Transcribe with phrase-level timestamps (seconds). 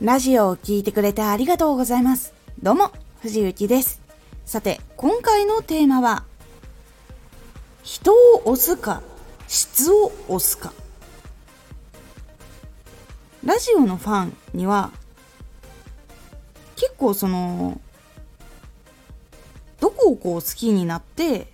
[0.00, 2.32] ラジオを聴いてくれてありがとうございます。
[2.62, 4.00] どうも、藤幸です。
[4.46, 6.22] さて、今回のテーマは、
[7.82, 9.02] 人を押すか、
[9.48, 10.72] 質を押すか。
[13.44, 14.92] ラジオのファンには、
[16.76, 17.80] 結構その、
[19.80, 21.52] どこをこう好きになって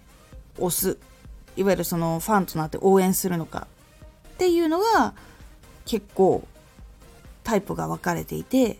[0.59, 0.99] 押す、
[1.57, 3.69] いわゆるそのファンとなって応援するのか
[4.29, 5.15] っていうのが
[5.87, 6.47] 結構
[7.45, 8.79] タイプが分かれていて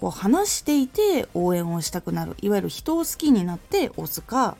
[0.00, 4.56] こう話していて応援をしたくなるいわゆる人を好きになって押すか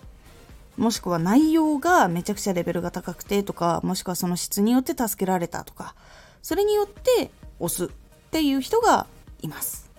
[0.76, 5.94] もしくは内容がめちゃくちゃレベルが高くてとかもしくはその質によって助けられたとか
[6.42, 7.88] それによって押すっ
[8.30, 9.06] ていう人が
[9.40, 9.90] います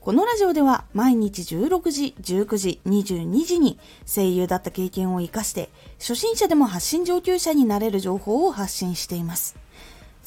[0.00, 9.56] このラジオでは毎日16時、19時、22時に声優だった経験を活かして初心者でも発信上級者になれる情報を発信しています。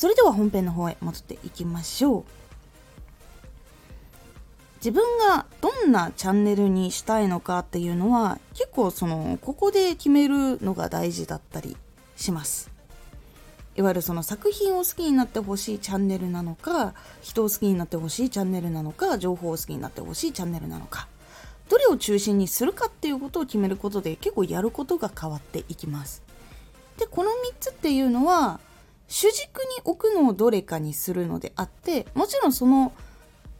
[0.01, 2.23] それでは本編の方へ戻っていきましょう。
[4.77, 11.77] 自分がどんなチャンネルにしたいのかっていうのは結構そのここで決めるのが大事だったり
[12.15, 12.71] します。
[13.75, 21.09] いわゆるその作品を好きになってほしいチャンネルなのか人を好きになってほしいチャンネルなのか情報を好きになってほしいチャンネルなのか。
[21.69, 26.23] どれを中心にするかっていうことを決めることで結構やることが変わっていきます。
[26.97, 28.59] でこの3つっていうのは
[29.11, 32.93] 主軸に置くのをどれかにするのであってもちろんその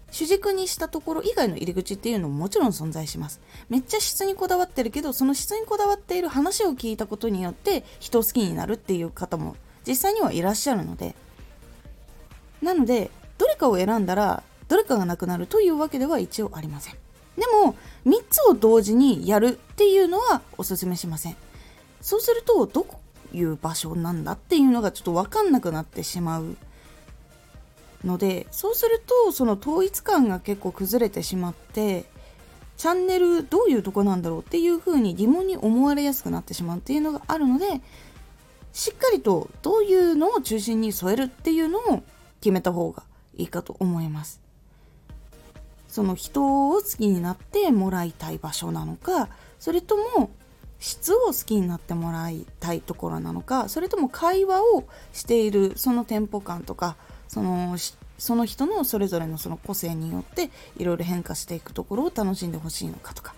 [0.10, 3.42] 主軸にしたところ以外の入り口っていうのももちろん存在します。
[3.70, 11.16] めっちゃ質にこだわってるけどその質にこだわっている話を聞いたことによって人を好きになるっていう方も実際にはいらっしゃるので。
[12.62, 16.94] なのでどれかを選んだらどれかがなくなるというわけでは一応ありません。
[17.38, 21.36] でも3つを同時にやるっていうのはおすすめしません。
[22.00, 23.02] そうするとどこ
[23.34, 26.58] いう場所なんだっていうのがちょっと分かんなくなってしまう
[28.04, 32.06] のでそうするとその統一感が結構崩れてしまって
[32.78, 37.66] チャンネルどういうとこなんだろうっていうふうに疑問に思われやすくなってしまうっていうのがあるので
[38.74, 42.04] しっかりとどういうのを中心に添えるっていうのを
[42.40, 43.04] 決めた方が
[43.38, 44.42] いいかと思います。
[45.88, 49.28] その人を好きになってもらいたい場所なのか
[49.60, 50.32] それとも
[50.82, 54.84] 質を好きになってもらいたいところなのかそれとも会話を
[55.14, 56.98] しているそのテンポ感とか
[57.28, 57.78] その
[58.18, 63.34] その人のそれぞれのその個性によっていろいろ変化していくところを楽しんでほしいのかとか。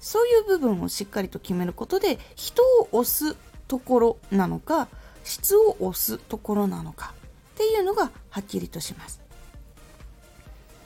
[0.00, 3.38] そういう部分をしっかりと決めることで人を押す
[3.68, 4.86] ところなのか
[5.24, 7.14] 質を押すところなのか
[7.54, 9.22] っていうのがはっきりとします。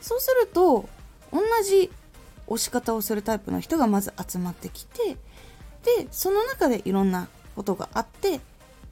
[0.00, 0.88] そうすると
[1.32, 1.90] 同じ
[2.46, 5.16] 押し方をするタイプの人がまず集まってきて
[5.96, 8.40] でその中でいろんなことがあって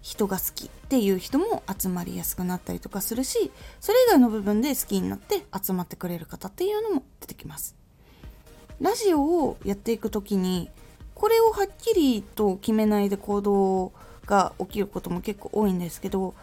[0.02, 7.74] 人が好きっていう人も集まりやすくなったりとかするしそれ以外の部分で好きになって集まってくれる方っていうのも出てきます。
[8.80, 10.70] ラジオをやっていく時に
[11.14, 13.92] これをはっきりと決めないで行動
[14.26, 16.34] が起きることも結構多いんですけど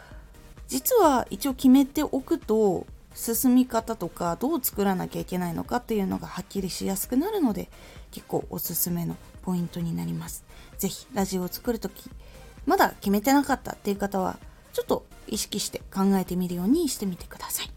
[0.67, 7.69] 実は一応決めておくと進み方とかどう作らなきゃいけないのかっていうのがはっきりしやすくなるので
[8.11, 10.43] 結構おすすめのポイントになります。
[10.77, 12.09] 是非ラジオを作る時
[12.65, 14.39] まだ決めてなかったっていう方は
[14.71, 17.71] ちょっと意識して考えてみるようにしてみてください。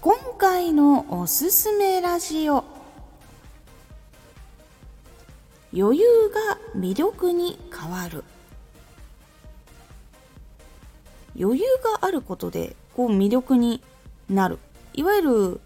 [0.00, 2.64] 今回のおすすめラジオ
[5.72, 8.24] 余裕が魅力に変わる
[11.38, 11.64] 余裕
[12.00, 13.80] があることでこう魅力に
[14.28, 14.58] なる
[14.92, 15.60] いわゆる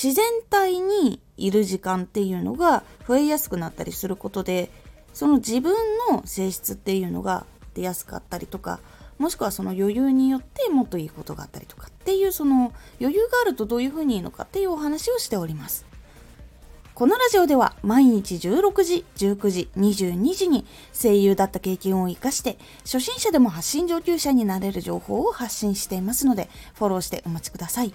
[0.00, 4.70] 自然体にいる時間っていうのが増えやすくなったりすることで
[5.12, 5.74] その自分
[6.12, 8.78] の性質っていうのが出やすかったりとか
[9.18, 15.84] もしくはその余裕によってもっといいことがあったりとかっていうその余裕があるとどういうふうにいいのかっていうお話をしております
[16.94, 27.94] このラジオでは毎日16時、19時、22時に声優だった経験を活かして初心者でも発信上級者になれる情報を発信していますのでフォローしてお待ちください。